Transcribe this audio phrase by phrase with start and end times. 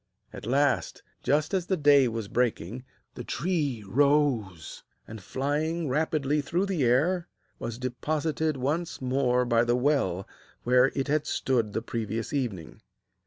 [0.33, 6.65] At last, just as the day was breaking, the tree rose, and, flying rapidly through
[6.65, 7.27] the air,
[7.59, 10.27] was deposited once more by the well
[10.63, 12.81] where it had stood the previous evening.